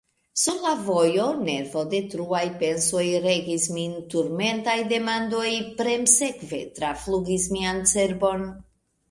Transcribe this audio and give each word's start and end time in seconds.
Sur 0.43 0.55
la 0.61 0.69
vojo 0.85 1.25
nervodetruaj 1.49 2.41
pensoj 2.63 3.03
regis 3.25 3.67
min; 3.75 3.93
turmentaj 4.15 4.75
demandoj 4.95 5.45
premsekve 5.83 6.65
traflugis 6.81 7.47
mian 7.59 7.85
cerbon. 7.95 8.51